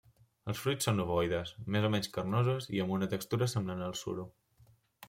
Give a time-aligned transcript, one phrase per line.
[0.53, 4.29] Els fruits són ovoides, més o menys carnosos i amb una textura semblant al suro.